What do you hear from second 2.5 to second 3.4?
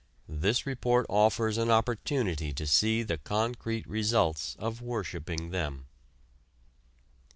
to see the